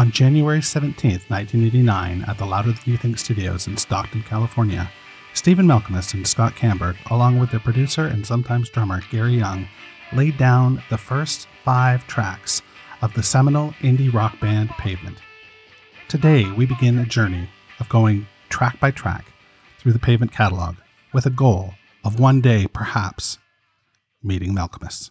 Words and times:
On 0.00 0.10
January 0.10 0.62
17, 0.62 1.20
1989, 1.28 2.24
at 2.26 2.38
the 2.38 2.46
Louder 2.46 2.72
Than 2.72 2.82
You 2.86 2.96
Think 2.96 3.18
studios 3.18 3.66
in 3.66 3.76
Stockton, 3.76 4.22
California, 4.22 4.90
Stephen 5.34 5.66
Malkmus 5.66 6.14
and 6.14 6.26
Scott 6.26 6.54
Kannberg, 6.54 6.96
along 7.10 7.38
with 7.38 7.50
their 7.50 7.60
producer 7.60 8.06
and 8.06 8.26
sometimes 8.26 8.70
drummer 8.70 9.02
Gary 9.10 9.34
Young, 9.34 9.68
laid 10.14 10.38
down 10.38 10.82
the 10.88 10.96
first 10.96 11.48
five 11.62 12.06
tracks 12.06 12.62
of 13.02 13.12
the 13.12 13.22
seminal 13.22 13.72
indie 13.80 14.10
rock 14.10 14.40
band 14.40 14.70
Pavement. 14.70 15.18
Today, 16.08 16.50
we 16.52 16.64
begin 16.64 16.96
a 16.96 17.04
journey 17.04 17.50
of 17.78 17.86
going 17.90 18.26
track 18.48 18.80
by 18.80 18.90
track 18.92 19.26
through 19.78 19.92
the 19.92 19.98
Pavement 19.98 20.32
catalog 20.32 20.76
with 21.12 21.26
a 21.26 21.30
goal 21.30 21.74
of 22.04 22.18
one 22.18 22.40
day, 22.40 22.66
perhaps, 22.72 23.36
meeting 24.22 24.54
Malkmus. 24.54 25.10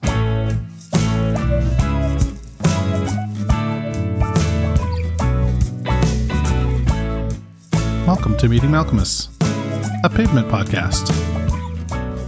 Welcome 8.09 8.37
to 8.37 8.49
Meeting 8.49 8.71
Malkmus, 8.71 9.29
a 10.03 10.09
pavement 10.09 10.47
podcast. 10.47 11.11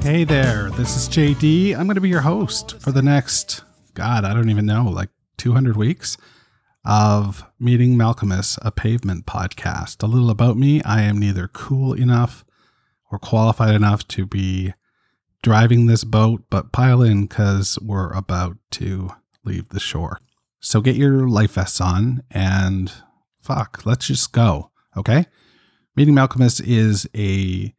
Hey 0.04 0.23
there, 0.23 0.70
this 0.70 0.95
is 0.95 1.09
JD. 1.09 1.76
I'm 1.76 1.88
going 1.88 1.95
to 1.95 2.02
be 2.02 2.07
your 2.07 2.21
host 2.21 2.80
for 2.80 2.91
the 2.91 3.02
next, 3.02 3.63
God, 3.95 4.23
I 4.23 4.35
don't 4.35 4.52
even 4.52 4.67
know, 4.67 4.84
like 4.84 5.09
200 5.37 5.76
weeks 5.76 6.18
of 6.85 7.43
Meeting 7.59 7.96
Malkmus, 7.96 8.59
a 8.62 8.70
pavement 8.70 9.26
podcast. 9.26 10.04
A 10.04 10.05
little 10.05 10.29
about 10.29 10.55
me 10.55 10.84
I 10.84 11.02
am 11.02 11.18
neither 11.18 11.48
cool 11.48 11.93
enough 11.93 12.46
or 13.12 13.18
qualified 13.18 13.74
enough 13.74 14.07
to 14.09 14.27
be 14.27 14.76
driving 15.41 15.87
this 15.87 16.04
boat, 16.04 16.43
but 16.52 16.71
pile 16.71 17.02
in 17.02 17.26
because 17.26 17.79
we're 17.82 18.13
about 18.13 18.55
to 18.74 19.09
leave 19.43 19.70
the 19.70 19.79
shore. 19.79 20.20
So 20.59 20.79
get 20.79 20.96
your 20.96 21.27
life 21.27 21.54
vests 21.54 21.82
on 21.82 22.21
and 22.29 22.93
fuck, 23.41 23.82
let's 23.84 24.05
just 24.05 24.32
go. 24.32 24.70
Okay. 24.96 25.26
Meeting 25.95 26.15
Malkmus 26.15 26.61
is 26.65 27.07
a 27.15 27.73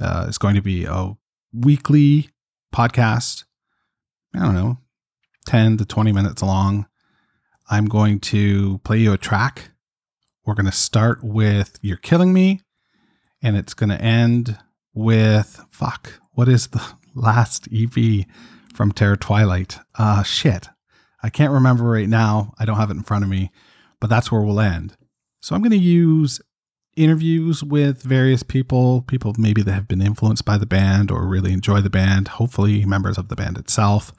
uh, 0.00 0.26
is 0.26 0.38
going 0.38 0.54
to 0.54 0.62
be 0.62 0.86
a 0.86 1.12
weekly 1.52 2.30
podcast. 2.74 3.44
I 4.34 4.38
don't 4.38 4.54
know, 4.54 4.78
ten 5.44 5.76
to 5.76 5.84
twenty 5.84 6.12
minutes 6.12 6.42
long. 6.42 6.86
I'm 7.70 7.86
going 7.86 8.20
to 8.20 8.78
play 8.84 8.98
you 8.98 9.12
a 9.12 9.18
track. 9.18 9.70
We're 10.46 10.54
going 10.54 10.66
to 10.66 10.72
start 10.72 11.22
with 11.22 11.78
"You're 11.82 11.98
Killing 11.98 12.32
Me," 12.32 12.62
and 13.42 13.54
it's 13.54 13.74
going 13.74 13.90
to 13.90 14.00
end 14.00 14.58
with 14.94 15.62
"Fuck." 15.70 16.20
What 16.32 16.48
is 16.48 16.68
the 16.68 16.82
last 17.14 17.68
EP 17.70 18.24
from 18.74 18.92
Terror 18.92 19.16
Twilight? 19.16 19.78
Uh 19.98 20.22
shit. 20.22 20.70
I 21.22 21.28
can't 21.28 21.52
remember 21.52 21.84
right 21.84 22.08
now. 22.08 22.54
I 22.58 22.64
don't 22.64 22.78
have 22.78 22.90
it 22.90 22.96
in 22.96 23.02
front 23.02 23.24
of 23.24 23.30
me, 23.30 23.50
but 24.00 24.08
that's 24.08 24.32
where 24.32 24.40
we'll 24.40 24.58
end. 24.58 24.96
So 25.40 25.54
I'm 25.54 25.60
going 25.60 25.70
to 25.70 25.76
use 25.76 26.40
interviews 26.96 27.64
with 27.64 28.02
various 28.02 28.42
people, 28.42 29.02
people 29.02 29.34
maybe 29.38 29.62
that 29.62 29.72
have 29.72 29.88
been 29.88 30.02
influenced 30.02 30.44
by 30.44 30.58
the 30.58 30.66
band 30.66 31.10
or 31.10 31.26
really 31.26 31.52
enjoy 31.52 31.80
the 31.80 31.90
band, 31.90 32.28
hopefully 32.28 32.84
members 32.84 33.18
of 33.18 33.28
the 33.28 33.36
band 33.36 33.56
itself. 33.56 34.12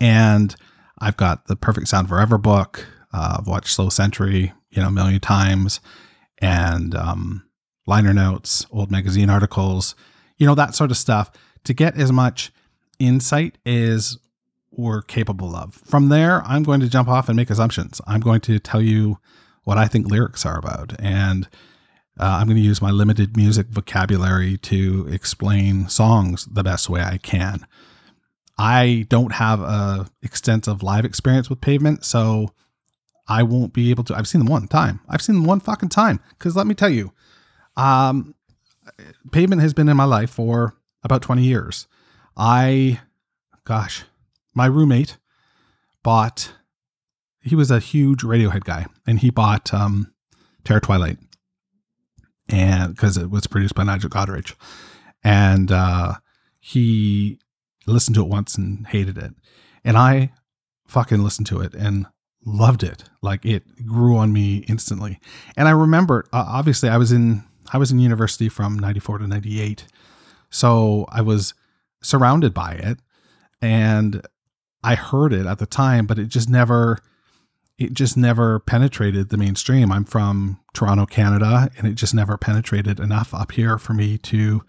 And 0.00 0.54
I've 0.98 1.16
got 1.16 1.46
the 1.46 1.56
Perfect 1.56 1.88
Sound 1.88 2.08
Forever 2.08 2.38
book. 2.38 2.86
Uh, 3.12 3.36
I've 3.38 3.46
watched 3.46 3.74
Slow 3.74 3.88
Century, 3.88 4.52
you 4.70 4.82
know, 4.82 4.88
a 4.88 4.92
million 4.92 5.20
times, 5.20 5.80
and 6.38 6.94
um, 6.94 7.44
liner 7.86 8.12
notes, 8.12 8.66
old 8.70 8.90
magazine 8.90 9.30
articles, 9.30 9.94
you 10.36 10.46
know, 10.46 10.54
that 10.54 10.74
sort 10.74 10.90
of 10.90 10.96
stuff 10.96 11.30
to 11.64 11.72
get 11.74 11.96
as 11.96 12.12
much 12.12 12.52
insight 12.98 13.58
as 13.64 14.18
we're 14.70 15.02
capable 15.02 15.56
of. 15.56 15.74
From 15.74 16.08
there, 16.08 16.42
I'm 16.44 16.62
going 16.62 16.80
to 16.80 16.88
jump 16.88 17.08
off 17.08 17.28
and 17.28 17.36
make 17.36 17.50
assumptions. 17.50 18.00
I'm 18.06 18.20
going 18.20 18.40
to 18.42 18.58
tell 18.58 18.82
you 18.82 19.18
what 19.64 19.78
I 19.78 19.86
think 19.86 20.10
lyrics 20.10 20.46
are 20.46 20.58
about. 20.58 20.94
And 21.00 21.48
uh, 22.18 22.38
I'm 22.40 22.46
going 22.46 22.56
to 22.56 22.62
use 22.62 22.82
my 22.82 22.90
limited 22.90 23.36
music 23.36 23.68
vocabulary 23.68 24.56
to 24.58 25.06
explain 25.10 25.88
songs 25.88 26.46
the 26.46 26.64
best 26.64 26.90
way 26.90 27.00
I 27.00 27.18
can. 27.18 27.66
I 28.58 29.06
don't 29.08 29.34
have 29.34 29.60
a 29.60 30.10
extensive 30.22 30.82
live 30.82 31.04
experience 31.04 31.48
with 31.48 31.60
Pavement, 31.60 32.04
so 32.04 32.52
I 33.28 33.44
won't 33.44 33.72
be 33.72 33.90
able 33.90 34.02
to. 34.04 34.16
I've 34.16 34.26
seen 34.26 34.40
them 34.40 34.48
one 34.48 34.66
time. 34.66 35.00
I've 35.08 35.22
seen 35.22 35.36
them 35.36 35.44
one 35.44 35.60
fucking 35.60 35.90
time. 35.90 36.20
Because 36.30 36.56
let 36.56 36.66
me 36.66 36.74
tell 36.74 36.88
you, 36.88 37.12
um, 37.76 38.34
Pavement 39.30 39.62
has 39.62 39.72
been 39.72 39.88
in 39.88 39.96
my 39.96 40.04
life 40.04 40.30
for 40.30 40.74
about 41.04 41.22
20 41.22 41.42
years. 41.42 41.86
I, 42.36 43.00
gosh, 43.64 44.04
my 44.54 44.66
roommate 44.66 45.18
bought. 46.02 46.52
He 47.40 47.54
was 47.54 47.70
a 47.70 47.78
huge 47.78 48.22
Radiohead 48.22 48.64
guy, 48.64 48.86
and 49.06 49.20
he 49.20 49.30
bought 49.30 49.72
um, 49.72 50.12
Terror 50.64 50.80
Twilight 50.80 51.18
and 52.48 52.94
because 52.94 53.16
it 53.16 53.30
was 53.30 53.46
produced 53.46 53.74
by 53.74 53.84
Nigel 53.84 54.10
Godrich, 54.10 54.54
and 55.22 55.70
uh, 55.70 56.14
he 56.60 57.38
listened 57.86 58.14
to 58.16 58.22
it 58.22 58.28
once 58.28 58.56
and 58.56 58.86
hated 58.86 59.18
it, 59.18 59.32
and 59.84 59.96
I 59.96 60.32
fucking 60.86 61.22
listened 61.22 61.46
to 61.48 61.60
it 61.60 61.74
and 61.74 62.06
loved 62.44 62.82
it. 62.82 63.04
Like 63.22 63.44
it 63.44 63.86
grew 63.86 64.16
on 64.16 64.32
me 64.32 64.64
instantly, 64.68 65.20
and 65.56 65.68
I 65.68 65.72
remember 65.72 66.24
uh, 66.32 66.44
obviously 66.46 66.88
I 66.88 66.96
was 66.96 67.12
in 67.12 67.44
I 67.72 67.78
was 67.78 67.90
in 67.90 67.98
university 67.98 68.48
from 68.48 68.78
'94 68.78 69.18
to 69.18 69.26
'98, 69.26 69.86
so 70.50 71.06
I 71.10 71.20
was 71.20 71.54
surrounded 72.02 72.54
by 72.54 72.72
it, 72.72 72.98
and 73.60 74.26
I 74.82 74.94
heard 74.94 75.32
it 75.32 75.46
at 75.46 75.58
the 75.58 75.66
time, 75.66 76.06
but 76.06 76.18
it 76.18 76.28
just 76.28 76.48
never 76.48 76.98
it 77.78 77.94
just 77.94 78.16
never 78.16 78.58
penetrated 78.58 79.28
the 79.28 79.36
mainstream. 79.36 79.92
I'm 79.92 80.04
from 80.04 80.58
Toronto, 80.74 81.06
Canada, 81.06 81.70
and 81.78 81.86
it 81.86 81.94
just 81.94 82.12
never 82.12 82.36
penetrated 82.36 82.98
enough 82.98 83.32
up 83.32 83.52
here 83.52 83.78
for 83.78 83.94
me 83.94 84.18
to, 84.18 84.64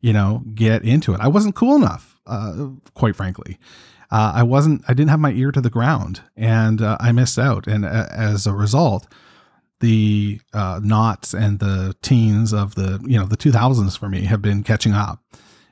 you 0.00 0.12
know, 0.12 0.42
get 0.54 0.84
into 0.84 1.14
it. 1.14 1.20
I 1.20 1.28
wasn't 1.28 1.54
cool 1.54 1.74
enough, 1.74 2.18
uh, 2.26 2.68
quite 2.94 3.16
frankly. 3.16 3.58
Uh, 4.10 4.32
I 4.34 4.42
wasn't, 4.42 4.82
I 4.88 4.94
didn't 4.94 5.10
have 5.10 5.20
my 5.20 5.32
ear 5.32 5.52
to 5.52 5.60
the 5.60 5.70
ground 5.70 6.20
and 6.36 6.82
uh, 6.82 6.98
I 7.00 7.12
missed 7.12 7.38
out. 7.38 7.66
And 7.66 7.86
uh, 7.86 8.06
as 8.10 8.46
a 8.46 8.52
result, 8.52 9.06
the 9.78 10.40
uh, 10.52 10.80
knots 10.82 11.32
and 11.32 11.60
the 11.60 11.94
teens 12.02 12.52
of 12.52 12.74
the, 12.74 13.00
you 13.06 13.18
know, 13.18 13.24
the 13.24 13.36
2000s 13.36 13.96
for 13.98 14.08
me 14.08 14.24
have 14.24 14.42
been 14.42 14.62
catching 14.62 14.92
up 14.92 15.22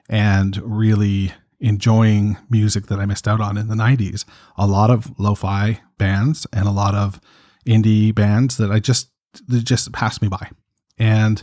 and 0.09 0.56
really 0.59 1.32
enjoying 1.60 2.38
music 2.48 2.87
that 2.87 3.00
I 3.00 3.04
missed 3.04 3.28
out 3.28 3.41
on 3.41 3.59
in 3.59 3.69
the 3.69 3.75
90s. 3.75 4.25
A 4.56 4.66
lot 4.66 4.91
of 4.91 5.12
lo-fi 5.19 5.81
bands 5.98 6.47
and 6.53 6.66
a 6.66 6.72
lot 6.72 6.94
of 6.94 7.20
indie 7.66 8.14
bands 8.14 8.56
that 8.56 8.70
I 8.70 8.78
just 8.78 9.10
that 9.47 9.64
just 9.64 9.92
passed 9.92 10.22
me 10.22 10.28
by. 10.28 10.50
And 10.97 11.42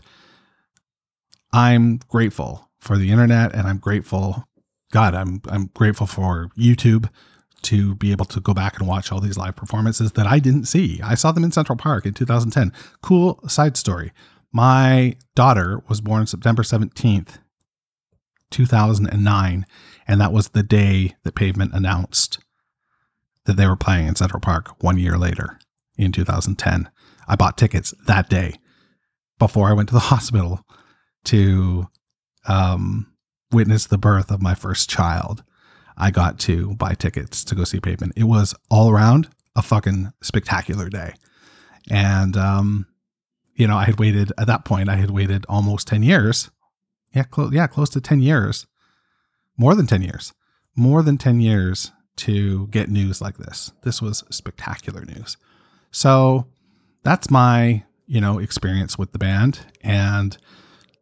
I'm 1.53 1.99
grateful 2.09 2.69
for 2.79 2.97
the 2.97 3.11
internet 3.11 3.53
and 3.53 3.67
I'm 3.67 3.77
grateful 3.77 4.47
God, 4.91 5.13
I'm 5.13 5.41
I'm 5.47 5.67
grateful 5.73 6.07
for 6.07 6.49
YouTube 6.57 7.09
to 7.63 7.95
be 7.95 8.11
able 8.11 8.25
to 8.25 8.39
go 8.39 8.53
back 8.53 8.79
and 8.79 8.87
watch 8.87 9.11
all 9.11 9.19
these 9.19 9.37
live 9.37 9.55
performances 9.55 10.11
that 10.13 10.27
I 10.27 10.39
didn't 10.39 10.65
see. 10.65 11.01
I 11.03 11.15
saw 11.15 11.31
them 11.31 11.43
in 11.43 11.51
Central 11.51 11.75
Park 11.75 12.05
in 12.05 12.13
2010. 12.13 12.71
Cool 13.01 13.39
side 13.47 13.75
story. 13.75 14.11
My 14.51 15.15
daughter 15.35 15.81
was 15.89 15.99
born 15.99 16.27
September 16.27 16.63
17th, 16.63 17.39
2009 18.51 19.65
and 20.07 20.21
that 20.21 20.31
was 20.31 20.49
the 20.49 20.63
day 20.63 21.15
that 21.23 21.35
Pavement 21.35 21.73
announced 21.73 22.39
that 23.45 23.57
they 23.57 23.67
were 23.67 23.75
playing 23.75 24.07
in 24.07 24.15
Central 24.15 24.39
Park 24.39 24.83
one 24.83 24.97
year 24.97 25.17
later 25.17 25.59
in 25.97 26.11
2010. 26.11 26.89
I 27.27 27.35
bought 27.35 27.57
tickets 27.57 27.93
that 28.05 28.29
day 28.29 28.55
before 29.39 29.67
I 29.67 29.73
went 29.73 29.89
to 29.89 29.93
the 29.93 29.99
hospital 30.11 30.61
to 31.25 31.87
um, 32.47 33.11
witness 33.51 33.87
the 33.87 33.97
birth 33.97 34.31
of 34.31 34.41
my 34.41 34.55
first 34.55 34.89
child. 34.89 35.43
I 35.97 36.11
got 36.11 36.39
to 36.39 36.75
buy 36.75 36.93
tickets 36.93 37.43
to 37.45 37.55
go 37.55 37.63
see 37.63 37.79
Pavement. 37.79 38.13
It 38.15 38.25
was 38.25 38.53
all 38.69 38.89
around 38.89 39.29
a 39.55 39.61
fucking 39.61 40.11
spectacular 40.21 40.89
day. 40.89 41.13
And, 41.89 42.35
um, 42.35 42.87
you 43.55 43.67
know, 43.67 43.77
I 43.77 43.85
had 43.85 43.99
waited 43.99 44.33
at 44.37 44.47
that 44.47 44.65
point, 44.65 44.89
I 44.89 44.97
had 44.97 45.11
waited 45.11 45.45
almost 45.47 45.87
10 45.87 46.03
years. 46.03 46.51
Yeah, 47.13 47.23
close, 47.23 47.53
yeah, 47.53 47.67
close 47.67 47.89
to 47.91 48.01
10 48.01 48.19
years 48.19 48.67
more 49.57 49.75
than 49.75 49.87
10 49.87 50.01
years, 50.01 50.33
more 50.75 51.01
than 51.01 51.17
10 51.17 51.39
years 51.39 51.91
to 52.17 52.67
get 52.67 52.89
news 52.89 53.21
like 53.21 53.37
this. 53.37 53.71
This 53.83 54.01
was 54.01 54.23
spectacular 54.29 55.03
news. 55.05 55.37
So 55.91 56.47
that's 57.03 57.29
my, 57.29 57.83
you 58.07 58.21
know, 58.21 58.39
experience 58.39 58.97
with 58.97 59.11
the 59.11 59.19
band. 59.19 59.59
And 59.81 60.37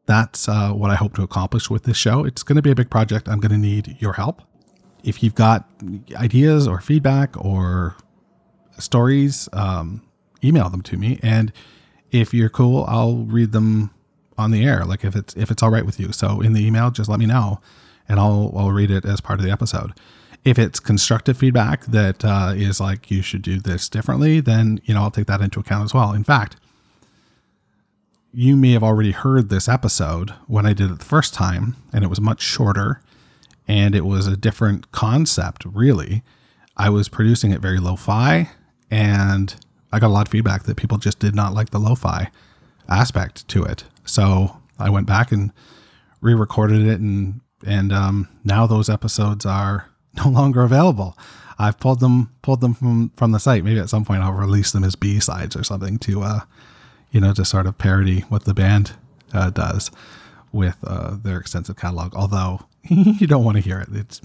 that's 0.06 0.50
uh, 0.50 0.72
what 0.72 0.92
I 0.92 0.96
hope 0.96 1.16
to 1.16 1.24
accomplish 1.24 1.70
with 1.70 1.84
this 1.84 1.98
show. 1.98 2.26
It's 2.26 2.44
going 2.44 2.58
to 2.58 2.62
be 2.62 2.72
a 2.72 2.76
big 2.76 2.90
project. 2.90 3.28
I'm 3.28 3.40
going 3.40 3.52
to 3.52 3.58
need 3.58 3.98
your 4.00 4.14
help. 4.14 4.42
If 5.04 5.22
you've 5.22 5.36
got 5.36 5.70
ideas 6.16 6.68
or 6.68 6.80
feedback 6.80 7.36
or 7.44 7.96
stories, 8.80 9.50
um, 9.54 10.02
email 10.44 10.70
them 10.70 10.82
to 10.84 10.98
me. 10.98 11.20
And 11.22 11.52
if 12.12 12.34
you're 12.34 12.50
cool, 12.50 12.86
I'll 12.88 13.18
read 13.18 13.52
them 13.52 13.92
on 14.38 14.52
the 14.52 14.66
air. 14.66 14.86
Like 14.86 15.04
if 15.04 15.16
it's 15.16 15.36
if 15.36 15.52
it's 15.52 15.62
all 15.62 15.70
right 15.70 15.86
with 15.86 16.00
you. 16.00 16.12
So 16.12 16.42
in 16.42 16.54
the 16.54 16.66
email, 16.66 16.90
just 16.90 17.10
let 17.10 17.20
me 17.20 17.26
know 17.26 17.60
and 18.08 18.20
I'll 18.20 18.54
I'll 18.56 18.72
read 18.72 18.92
it 18.92 19.06
as 19.06 19.22
part 19.22 19.40
of 19.40 19.46
the 19.46 19.52
episode. 19.52 19.94
If 20.46 20.60
it's 20.60 20.80
constructive 20.80 21.38
feedback 21.38 21.86
that 21.86 22.26
uh, 22.26 22.54
is 22.56 22.80
like 22.80 23.10
you 23.10 23.22
should 23.22 23.42
do 23.42 23.60
this 23.60 23.88
differently, 23.88 24.42
then 24.42 24.82
you 24.84 24.94
know 24.94 25.04
I'll 25.04 25.12
take 25.12 25.28
that 25.28 25.42
into 25.42 25.60
account 25.60 25.86
as 25.86 25.94
well. 25.94 26.12
In 26.12 26.24
fact, 26.24 26.58
you 28.34 28.58
may 28.58 28.72
have 28.72 28.84
already 28.84 29.12
heard 29.12 29.50
this 29.50 29.70
episode 29.70 30.32
when 30.48 30.66
I 30.66 30.74
did 30.74 30.92
it 30.92 31.00
the 31.00 31.06
first 31.06 31.34
time, 31.34 31.78
and 31.94 32.04
it 32.04 32.08
was 32.08 32.20
much 32.20 32.42
shorter, 32.42 33.02
and 33.68 33.96
it 33.96 34.06
was 34.06 34.28
a 34.28 34.36
different 34.36 34.92
concept. 34.92 35.64
Really, 35.66 36.24
I 36.76 36.90
was 36.90 37.08
producing 37.08 37.52
it 37.52 37.62
very 37.62 37.80
lo-fi, 37.80 38.50
and 38.92 39.56
I 39.94 40.00
got 40.00 40.08
a 40.08 40.10
lot 40.10 40.28
of 40.28 40.32
feedback 40.32 40.64
that 40.64 40.76
people 40.76 40.98
just 40.98 41.20
did 41.20 41.36
not 41.36 41.54
like 41.54 41.70
the 41.70 41.80
lo-fi 41.80 42.32
aspect 42.90 43.48
to 43.50 43.64
it. 43.64 43.86
So 44.04 44.60
I 44.78 44.90
went 44.90 45.08
back 45.08 45.32
and 45.32 45.54
re-recorded 46.20 46.86
it, 46.86 47.00
and 47.00 47.40
and 47.66 47.94
um, 47.94 48.28
now 48.44 48.68
those 48.68 48.90
episodes 48.90 49.46
are 49.46 49.88
no 50.26 50.30
longer 50.30 50.64
available. 50.64 51.18
I've 51.58 51.80
pulled 51.80 52.00
them 52.00 52.34
pulled 52.42 52.62
them 52.62 52.74
from 52.74 53.10
from 53.16 53.32
the 53.32 53.40
site. 53.40 53.64
Maybe 53.64 53.80
at 53.80 53.90
some 53.90 54.06
point 54.06 54.24
I'll 54.24 54.34
release 54.34 54.72
them 54.72 54.84
as 54.84 54.96
B 54.96 55.20
sides 55.20 55.56
or 55.56 55.64
something 55.64 55.98
to 56.00 56.24
uh, 56.24 56.40
you 57.12 57.20
know 57.20 57.34
to 57.34 57.46
sort 57.46 57.68
of 57.68 57.78
parody 57.78 58.22
what 58.22 58.46
the 58.46 58.54
band 58.54 58.94
uh, 59.34 59.50
does 59.50 59.92
with 60.52 60.78
uh, 60.86 61.16
their 61.22 61.40
extensive 61.40 61.76
catalog. 61.78 62.16
Although 62.16 62.62
you 62.84 63.28
don't 63.28 63.44
want 63.44 63.58
to 63.58 63.64
hear 63.64 63.80
it, 63.80 63.90
it's 63.92 64.22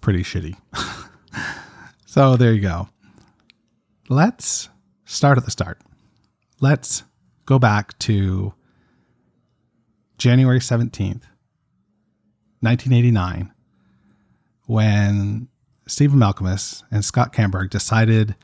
pretty 0.00 0.22
shitty. 0.22 0.56
so 2.06 2.36
there 2.36 2.52
you 2.52 2.60
go. 2.60 2.88
Let's 4.08 4.68
start 5.04 5.38
at 5.38 5.44
the 5.44 5.50
start. 5.50 5.80
Let's 6.60 7.04
go 7.46 7.58
back 7.58 7.98
to 8.00 8.52
January 10.18 10.58
17th, 10.58 11.22
1989 12.60 13.52
when 14.70 15.48
Stephen 15.88 16.20
Malkmus 16.20 16.84
and 16.92 17.04
Scott 17.04 17.32
Kannberg 17.32 17.70
decided 17.70 18.36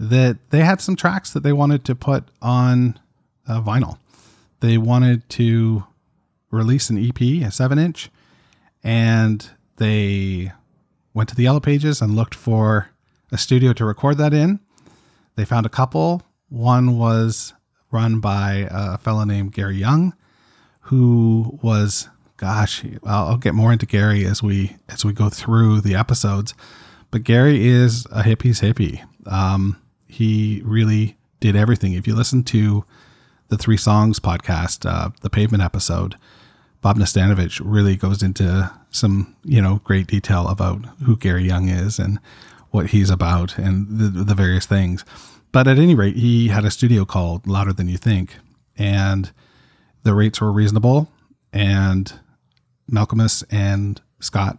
that 0.00 0.38
they 0.48 0.60
had 0.60 0.80
some 0.80 0.96
tracks 0.96 1.30
that 1.32 1.42
they 1.42 1.52
wanted 1.52 1.84
to 1.84 1.94
put 1.94 2.24
on 2.40 2.98
uh, 3.46 3.60
vinyl. 3.60 3.98
They 4.60 4.78
wanted 4.78 5.28
to 5.30 5.84
release 6.50 6.88
an 6.88 6.96
EP, 6.96 7.20
a 7.20 7.50
seven 7.50 7.78
inch, 7.78 8.08
and 8.82 9.46
they 9.76 10.52
went 11.12 11.28
to 11.28 11.36
the 11.36 11.42
Yellow 11.42 11.60
Pages 11.60 12.00
and 12.00 12.16
looked 12.16 12.34
for 12.34 12.88
a 13.30 13.36
studio 13.36 13.74
to 13.74 13.84
record 13.84 14.16
that 14.16 14.32
in. 14.32 14.60
They 15.36 15.44
found 15.44 15.66
a 15.66 15.70
couple. 15.70 16.22
One 16.48 16.96
was 16.96 17.52
run 17.90 18.20
by 18.20 18.66
a 18.70 18.96
fellow 18.96 19.24
named 19.24 19.52
Gary 19.52 19.76
Young, 19.76 20.14
who 20.80 21.58
was 21.60 22.08
gosh, 22.38 22.84
I'll, 23.04 23.28
I'll 23.28 23.36
get 23.36 23.54
more 23.54 23.72
into 23.72 23.84
Gary 23.84 24.24
as 24.24 24.42
we 24.42 24.76
as 24.88 25.04
we 25.04 25.12
go 25.12 25.28
through 25.28 25.82
the 25.82 25.94
episodes. 25.94 26.54
But 27.10 27.24
Gary 27.24 27.66
is 27.66 28.06
a 28.10 28.22
hippie's 28.22 28.60
hippie. 28.60 29.04
Um, 29.26 29.80
he 30.06 30.62
really 30.64 31.18
did 31.40 31.54
everything. 31.54 31.92
If 31.92 32.06
you 32.06 32.14
listen 32.14 32.42
to 32.44 32.84
the 33.48 33.58
Three 33.58 33.76
Songs 33.76 34.20
podcast, 34.20 34.88
uh, 34.88 35.10
the 35.20 35.30
Pavement 35.30 35.62
episode, 35.62 36.16
Bob 36.80 36.96
Nastanovich 36.96 37.60
really 37.64 37.96
goes 37.96 38.22
into 38.22 38.70
some 38.90 39.36
you 39.44 39.60
know 39.60 39.80
great 39.84 40.06
detail 40.06 40.48
about 40.48 40.86
who 41.04 41.16
Gary 41.16 41.44
Young 41.44 41.68
is 41.68 41.98
and 41.98 42.18
what 42.70 42.88
he's 42.88 43.10
about 43.10 43.58
and 43.58 43.86
the, 43.88 44.24
the 44.24 44.34
various 44.34 44.66
things. 44.66 45.04
But 45.50 45.66
at 45.66 45.78
any 45.78 45.94
rate, 45.94 46.16
he 46.16 46.48
had 46.48 46.64
a 46.64 46.70
studio 46.70 47.04
called 47.04 47.46
Louder 47.46 47.72
Than 47.72 47.88
You 47.88 47.96
Think, 47.96 48.36
and 48.76 49.32
the 50.02 50.14
rates 50.14 50.40
were 50.40 50.52
reasonable. 50.52 51.10
And 51.50 52.12
Malkmus 52.90 53.44
and 53.50 54.00
Scott 54.20 54.58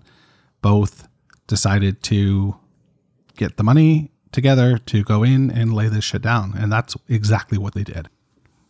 both 0.62 1.08
decided 1.48 2.04
to 2.04 2.56
get 3.36 3.58
the 3.58 3.64
money 3.64 4.12
together 4.32 4.78
to 4.78 5.04
go 5.04 5.24
in 5.24 5.50
and 5.50 5.74
lay 5.74 5.88
this 5.88 6.04
shit 6.04 6.22
down. 6.22 6.54
And 6.58 6.72
that's 6.72 6.96
exactly 7.08 7.58
what 7.58 7.74
they 7.74 7.84
did. 7.84 8.10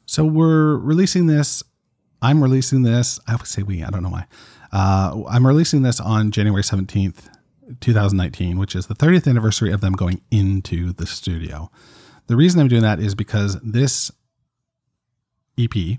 So 0.06 0.26
we're 0.26 0.78
releasing 0.78 1.28
this. 1.28 1.64
I'm 2.22 2.42
releasing 2.42 2.84
this. 2.84 3.20
I 3.28 3.36
would 3.36 3.48
say 3.48 3.64
we, 3.64 3.84
I 3.84 3.90
don't 3.90 4.04
know 4.04 4.10
why. 4.10 4.26
Uh, 4.72 5.24
I'm 5.30 5.46
releasing 5.46 5.82
this 5.82 6.00
on 6.00 6.32
January 6.32 6.64
17th, 6.64 7.28
2019, 7.80 8.58
which 8.58 8.76
is 8.76 8.88
the 8.88 8.96
30th 8.96 9.28
anniversary 9.28 9.72
of 9.72 9.82
them 9.82 9.94
going 9.94 10.22
into 10.32 10.94
the 10.94 11.06
studio. 11.06 11.70
The 12.28 12.36
reason 12.36 12.60
I'm 12.62 12.68
doing 12.68 12.84
that 12.84 13.00
is 13.00 13.16
because 13.16 13.60
this 13.62 14.12
EP 15.58 15.98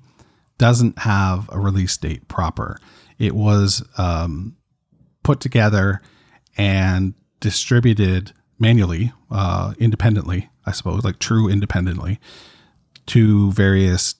doesn't 0.58 1.00
have 1.00 1.48
a 1.52 1.58
release 1.58 1.96
date 1.96 2.28
proper. 2.28 2.78
It 3.20 3.36
was 3.36 3.84
um, 3.98 4.56
put 5.22 5.40
together 5.40 6.00
and 6.56 7.14
distributed 7.38 8.32
manually, 8.58 9.12
uh, 9.30 9.74
independently, 9.78 10.48
I 10.64 10.72
suppose, 10.72 11.04
like 11.04 11.18
true 11.18 11.48
independently, 11.48 12.18
to 13.06 13.52
various 13.52 14.14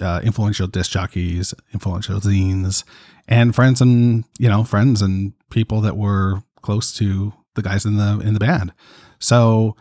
uh, 0.00 0.20
influential 0.22 0.66
disc 0.66 0.90
jockeys, 0.90 1.54
influential 1.72 2.20
zines, 2.20 2.84
and 3.26 3.54
friends 3.54 3.80
and 3.80 4.24
you 4.38 4.48
know 4.48 4.64
friends 4.64 5.00
and 5.00 5.32
people 5.50 5.80
that 5.80 5.96
were 5.96 6.42
close 6.60 6.92
to 6.98 7.32
the 7.54 7.62
guys 7.62 7.86
in 7.86 7.96
the 7.96 8.20
in 8.20 8.34
the 8.34 8.40
band. 8.40 8.72
So 9.18 9.76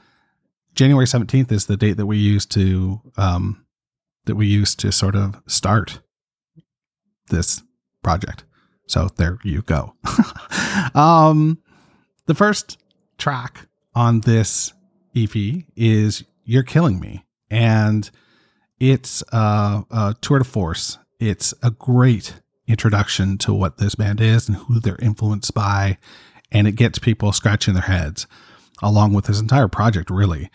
January 0.75 1.07
seventeenth 1.07 1.51
is 1.51 1.65
the 1.65 1.77
date 1.77 1.97
that 1.97 2.05
we 2.05 2.17
used 2.17 2.51
to 2.53 3.01
um, 3.17 3.65
that 4.25 4.35
we 4.35 4.47
used 4.47 4.79
to 4.79 4.93
sort 4.93 5.15
of 5.15 5.41
start 5.45 5.99
this 7.29 7.61
project. 8.05 8.45
So 8.87 9.09
there 9.17 9.39
you 9.43 9.63
go. 9.63 9.95
um, 10.95 11.57
the 12.27 12.35
first 12.35 12.77
track 13.17 13.67
on 13.95 14.21
this 14.21 14.71
EP 15.15 15.35
is 15.75 16.23
"You're 16.43 16.63
Killing 16.63 16.99
Me," 16.99 17.25
and 17.49 18.09
it's 18.79 19.23
uh, 19.33 19.81
a 19.89 20.15
tour 20.21 20.39
de 20.39 20.45
force. 20.45 20.99
It's 21.19 21.53
a 21.63 21.71
great 21.71 22.35
introduction 22.67 23.37
to 23.39 23.53
what 23.53 23.77
this 23.77 23.95
band 23.95 24.21
is 24.21 24.47
and 24.47 24.57
who 24.57 24.79
they're 24.79 24.99
influenced 25.01 25.53
by, 25.53 25.97
and 26.51 26.67
it 26.67 26.73
gets 26.73 26.99
people 26.99 27.31
scratching 27.31 27.73
their 27.73 27.83
heads, 27.83 28.27
along 28.83 29.13
with 29.13 29.25
this 29.25 29.41
entire 29.41 29.67
project. 29.67 30.11
Really, 30.11 30.51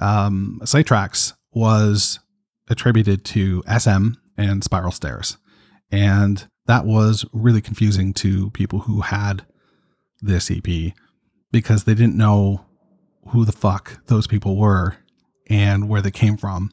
um, 0.00 0.60
Tracks 0.84 1.32
was 1.50 2.18
attributed 2.68 3.24
to 3.24 3.62
SM 3.66 4.14
and 4.36 4.62
Spiral 4.64 4.90
Stairs. 4.90 5.38
And 5.90 6.48
that 6.66 6.86
was 6.86 7.24
really 7.32 7.60
confusing 7.60 8.12
to 8.14 8.50
people 8.50 8.80
who 8.80 9.02
had 9.02 9.44
this 10.20 10.50
EP 10.50 10.92
because 11.52 11.84
they 11.84 11.94
didn't 11.94 12.16
know 12.16 12.64
who 13.28 13.44
the 13.44 13.52
fuck 13.52 14.04
those 14.06 14.26
people 14.26 14.56
were 14.56 14.96
and 15.48 15.88
where 15.88 16.02
they 16.02 16.10
came 16.10 16.36
from 16.36 16.70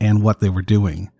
and 0.00 0.22
what 0.22 0.40
they 0.40 0.48
were 0.48 0.62
doing, 0.62 1.10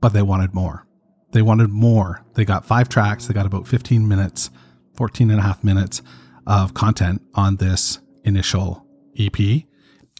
but 0.00 0.10
they 0.10 0.22
wanted 0.22 0.54
more. 0.54 0.86
They 1.32 1.42
wanted 1.42 1.70
more. 1.70 2.24
They 2.34 2.44
got 2.44 2.64
five 2.64 2.88
tracks, 2.88 3.26
they 3.26 3.34
got 3.34 3.46
about 3.46 3.66
15 3.66 4.06
minutes, 4.06 4.50
14 4.94 5.30
and 5.30 5.40
a 5.40 5.42
half 5.42 5.62
minutes 5.62 6.02
of 6.46 6.74
content 6.74 7.22
on 7.34 7.56
this 7.56 8.00
initial 8.24 8.84
EP. 9.18 9.64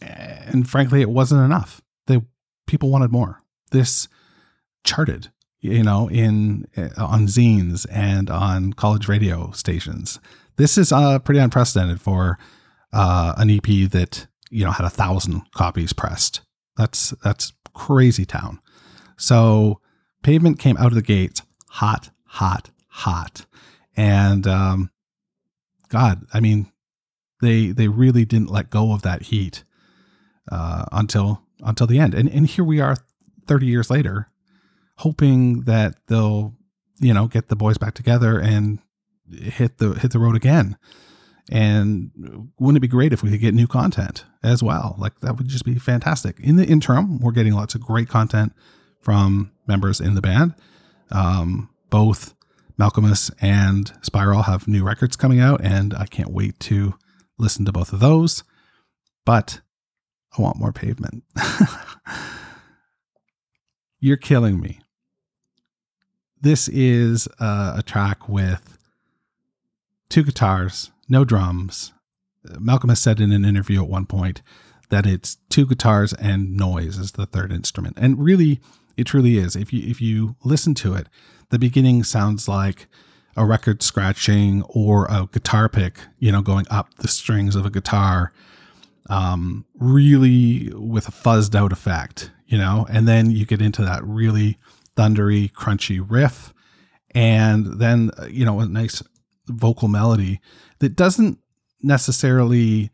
And 0.01 0.69
frankly, 0.69 1.01
it 1.01 1.09
wasn't 1.09 1.43
enough. 1.43 1.81
They 2.07 2.21
people 2.67 2.89
wanted 2.89 3.11
more. 3.11 3.41
This 3.71 4.07
charted 4.83 5.29
you 5.67 5.83
know, 5.83 6.09
in 6.09 6.67
uh, 6.77 6.89
on 6.97 7.27
zines 7.27 7.85
and 7.91 8.29
on 8.29 8.73
college 8.73 9.07
radio 9.07 9.51
stations. 9.51 10.19
This 10.57 10.77
is 10.77 10.91
uh, 10.91 11.19
pretty 11.19 11.39
unprecedented 11.39 12.01
for 12.01 12.37
uh, 12.93 13.33
an 13.37 13.49
EP 13.49 13.89
that 13.91 14.27
you 14.49 14.65
know 14.65 14.71
had 14.71 14.85
a 14.85 14.89
thousand 14.89 15.41
copies 15.53 15.93
pressed. 15.93 16.41
That's 16.77 17.11
that's 17.23 17.53
crazy 17.73 18.25
town. 18.25 18.59
So 19.17 19.81
Pavement 20.23 20.59
came 20.59 20.77
out 20.77 20.87
of 20.87 20.95
the 20.95 21.01
gates 21.01 21.41
hot, 21.69 22.09
hot, 22.25 22.71
hot, 22.87 23.45
and 23.95 24.47
um, 24.47 24.91
God, 25.89 26.25
I 26.33 26.39
mean, 26.39 26.71
they 27.41 27.67
they 27.67 27.87
really 27.87 28.25
didn't 28.25 28.49
let 28.49 28.69
go 28.69 28.93
of 28.93 29.01
that 29.03 29.23
heat 29.23 29.63
uh, 30.51 30.85
until 30.91 31.43
until 31.61 31.87
the 31.87 31.99
end. 31.99 32.13
And 32.13 32.29
and 32.29 32.47
here 32.47 32.65
we 32.65 32.79
are, 32.79 32.97
thirty 33.45 33.67
years 33.67 33.89
later, 33.89 34.27
hoping 34.97 35.61
that 35.61 35.95
they'll, 36.07 36.53
you 36.99 37.13
know, 37.13 37.27
get 37.27 37.49
the 37.49 37.55
boys 37.55 37.77
back 37.77 37.93
together 37.93 38.39
and 38.39 38.79
hit 39.29 39.77
the 39.77 39.93
hit 39.93 40.11
the 40.11 40.19
road 40.19 40.35
again. 40.35 40.77
And 41.49 42.11
wouldn't 42.59 42.77
it 42.77 42.81
be 42.81 42.87
great 42.89 43.13
if 43.13 43.23
we 43.23 43.31
could 43.31 43.39
get 43.39 43.53
new 43.53 43.67
content 43.67 44.25
as 44.43 44.61
well? 44.61 44.95
Like 44.97 45.21
that 45.21 45.37
would 45.37 45.47
just 45.47 45.63
be 45.63 45.75
fantastic. 45.75 46.39
In 46.41 46.57
the 46.57 46.65
interim, 46.65 47.19
we're 47.19 47.31
getting 47.31 47.53
lots 47.53 47.73
of 47.73 47.81
great 47.81 48.09
content 48.09 48.53
from 49.01 49.51
members 49.65 50.01
in 50.01 50.15
the 50.15 50.21
band. 50.21 50.55
Um, 51.09 51.69
both 51.89 52.33
Malkmus 52.77 53.31
and 53.39 53.93
Spiral 54.01 54.43
have 54.43 54.67
new 54.67 54.83
records 54.83 55.15
coming 55.15 55.39
out, 55.39 55.61
and 55.63 55.93
I 55.93 56.05
can't 56.05 56.31
wait 56.31 56.59
to 56.61 56.95
listen 57.37 57.63
to 57.65 57.71
both 57.71 57.93
of 57.93 58.01
those. 58.01 58.43
But 59.25 59.61
I 60.37 60.41
want 60.41 60.57
more 60.57 60.73
pavement. 60.73 61.23
You're 63.99 64.17
killing 64.17 64.59
me 64.59 64.79
this 66.41 66.67
is 66.67 67.27
uh, 67.39 67.75
a 67.77 67.83
track 67.83 68.29
with 68.29 68.77
two 70.09 70.23
guitars, 70.23 70.91
no 71.09 71.25
drums, 71.25 71.93
Malkmus 72.55 72.89
has 72.89 73.01
said 73.01 73.19
in 73.19 73.31
an 73.31 73.45
interview 73.45 73.81
at 73.81 73.89
one 73.89 74.05
point 74.05 74.41
that 74.89 75.05
it's 75.05 75.37
two 75.49 75.65
guitars 75.65 76.13
and 76.13 76.55
noise 76.55 76.97
is 76.97 77.13
the 77.13 77.25
third 77.25 77.51
instrument. 77.51 77.97
And 77.99 78.23
really, 78.23 78.61
it 78.95 79.05
truly 79.05 79.37
is. 79.37 79.55
If 79.55 79.73
you 79.73 79.89
if 79.89 80.01
you 80.01 80.35
listen 80.43 80.73
to 80.75 80.93
it, 80.93 81.07
the 81.49 81.59
beginning 81.59 82.03
sounds 82.03 82.47
like 82.47 82.87
a 83.35 83.45
record 83.45 83.83
scratching 83.83 84.63
or 84.63 85.05
a 85.05 85.27
guitar 85.31 85.69
pick, 85.69 85.99
you 86.17 86.31
know, 86.31 86.41
going 86.41 86.65
up 86.71 86.93
the 86.97 87.07
strings 87.07 87.55
of 87.55 87.65
a 87.65 87.69
guitar, 87.69 88.31
um, 89.09 89.65
really 89.77 90.71
with 90.73 91.07
a 91.07 91.11
fuzzed 91.11 91.53
out 91.53 91.71
effect, 91.71 92.31
you 92.47 92.57
know, 92.57 92.87
and 92.89 93.07
then 93.07 93.29
you 93.29 93.45
get 93.45 93.61
into 93.61 93.83
that 93.83 94.03
really 94.03 94.57
thundery, 94.97 95.51
crunchy 95.51 96.03
riff, 96.05 96.53
and 97.11 97.79
then 97.79 98.11
you 98.29 98.45
know 98.45 98.59
a 98.59 98.65
nice 98.65 99.01
vocal 99.47 99.87
melody 99.87 100.41
that 100.79 100.95
doesn't 100.95 101.39
necessarily 101.81 102.91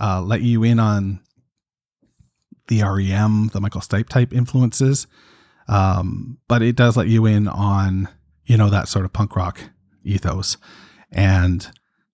uh, 0.00 0.20
let 0.20 0.42
you 0.42 0.64
in 0.64 0.80
on 0.80 1.20
the 2.68 2.82
REM, 2.82 3.50
the 3.52 3.60
Michael 3.60 3.80
Stipe 3.80 4.08
type 4.08 4.32
influences, 4.32 5.06
um, 5.68 6.38
but 6.48 6.62
it 6.62 6.76
does 6.76 6.96
let 6.96 7.08
you 7.08 7.26
in 7.26 7.46
on 7.46 8.08
you 8.46 8.56
know 8.56 8.70
that 8.70 8.88
sort 8.88 9.04
of 9.04 9.12
punk 9.12 9.36
rock 9.36 9.60
ethos 10.02 10.56
and 11.10 11.70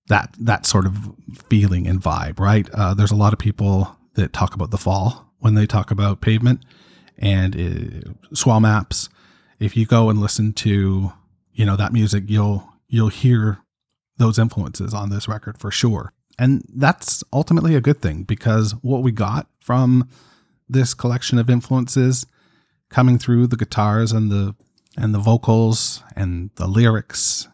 that 0.08 0.34
that 0.38 0.66
sort 0.66 0.86
of 0.86 1.14
feeling 1.48 1.86
and 1.86 2.02
vibe. 2.02 2.38
Right? 2.38 2.68
Uh, 2.74 2.94
there's 2.94 3.12
a 3.12 3.16
lot 3.16 3.32
of 3.32 3.38
people 3.38 3.96
that 4.14 4.32
talk 4.32 4.54
about 4.54 4.70
the 4.70 4.78
fall 4.78 5.32
when 5.38 5.54
they 5.54 5.66
talk 5.66 5.90
about 5.90 6.20
pavement 6.20 6.64
and 7.18 7.54
it, 7.54 8.06
uh, 8.06 8.34
swell 8.34 8.60
maps. 8.60 9.08
If 9.60 9.76
you 9.76 9.86
go 9.86 10.10
and 10.10 10.20
listen 10.20 10.52
to 10.54 11.12
you 11.52 11.66
know 11.66 11.76
that 11.76 11.92
music, 11.92 12.24
you'll 12.26 12.68
you'll 12.88 13.08
hear 13.08 13.58
those 14.16 14.38
influences 14.38 14.92
on 14.92 15.10
this 15.10 15.28
record 15.28 15.58
for 15.58 15.70
sure. 15.70 16.12
And 16.38 16.64
that's 16.74 17.22
ultimately 17.32 17.74
a 17.74 17.80
good 17.80 18.00
thing 18.00 18.22
because 18.22 18.72
what 18.82 19.02
we 19.02 19.12
got 19.12 19.46
from 19.60 20.08
this 20.68 20.94
collection 20.94 21.38
of 21.38 21.50
influences 21.50 22.26
coming 22.88 23.18
through 23.18 23.46
the 23.46 23.56
guitars 23.56 24.12
and 24.12 24.30
the 24.30 24.54
and 24.96 25.14
the 25.14 25.18
vocals 25.18 26.02
and 26.16 26.50
the 26.56 26.66
lyrics 26.66 27.48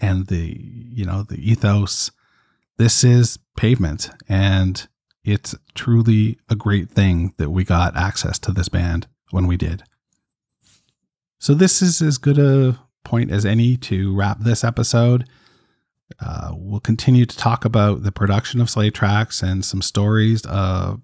and 0.00 0.26
the 0.26 0.58
you 0.60 1.04
know 1.04 1.22
the 1.22 1.38
ethos 1.38 2.10
this 2.78 3.02
is 3.04 3.38
pavement 3.56 4.10
and 4.28 4.88
it's 5.24 5.54
truly 5.74 6.38
a 6.48 6.54
great 6.54 6.90
thing 6.90 7.34
that 7.36 7.50
we 7.50 7.64
got 7.64 7.96
access 7.96 8.38
to 8.38 8.52
this 8.52 8.68
band 8.68 9.06
when 9.30 9.46
we 9.46 9.56
did 9.56 9.82
so 11.40 11.52
this 11.52 11.82
is 11.82 12.00
as 12.00 12.16
good 12.16 12.38
a 12.38 12.78
point 13.04 13.32
as 13.32 13.44
any 13.44 13.76
to 13.76 14.14
wrap 14.14 14.38
this 14.38 14.62
episode 14.62 15.26
uh, 16.18 16.52
we'll 16.54 16.80
continue 16.80 17.24
to 17.24 17.36
talk 17.36 17.64
about 17.64 18.02
the 18.02 18.12
production 18.12 18.60
of 18.60 18.68
Slay 18.68 18.90
Tracks 18.90 19.42
and 19.42 19.64
some 19.64 19.82
stories 19.82 20.44
of 20.46 21.02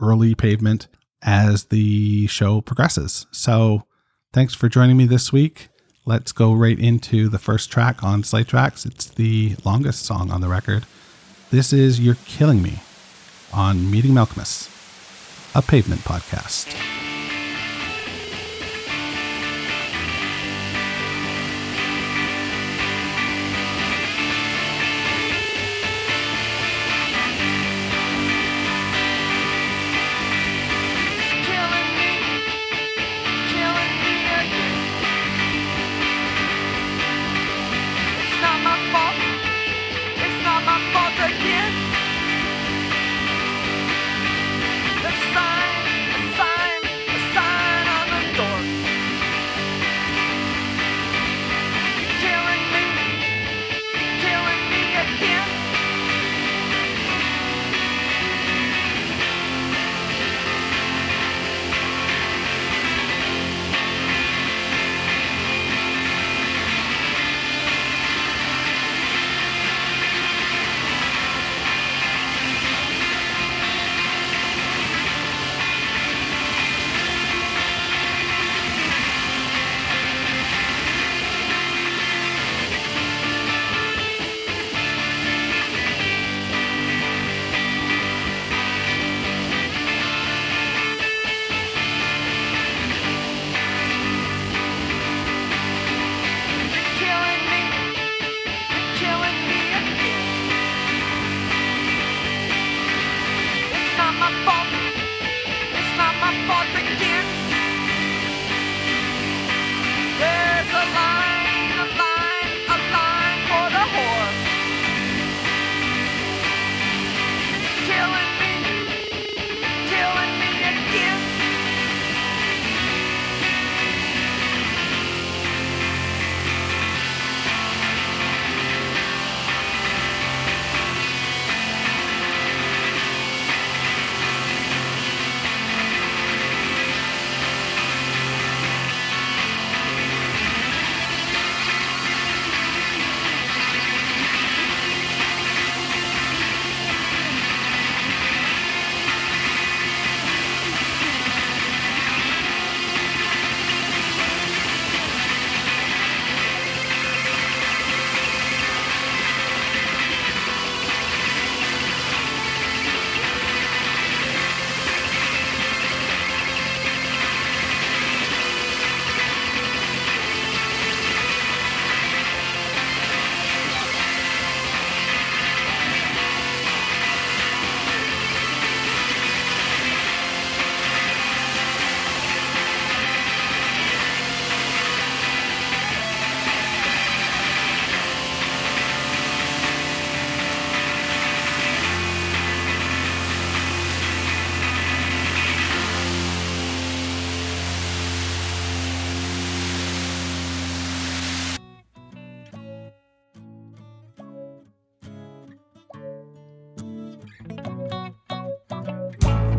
early 0.00 0.34
pavement 0.34 0.88
as 1.22 1.64
the 1.64 2.26
show 2.26 2.60
progresses. 2.60 3.26
So, 3.30 3.86
thanks 4.32 4.54
for 4.54 4.68
joining 4.68 4.96
me 4.96 5.06
this 5.06 5.32
week. 5.32 5.68
Let's 6.04 6.32
go 6.32 6.52
right 6.52 6.78
into 6.78 7.28
the 7.28 7.38
first 7.38 7.70
track 7.70 8.02
on 8.02 8.24
Slay 8.24 8.42
Tracks. 8.42 8.84
It's 8.84 9.06
the 9.06 9.54
longest 9.64 10.04
song 10.04 10.30
on 10.30 10.40
the 10.40 10.48
record. 10.48 10.84
This 11.50 11.72
is 11.72 12.00
You're 12.00 12.16
Killing 12.26 12.62
Me 12.62 12.80
on 13.52 13.90
Meeting 13.90 14.12
Malkmus, 14.12 14.68
a 15.54 15.62
pavement 15.62 16.00
podcast. 16.00 17.01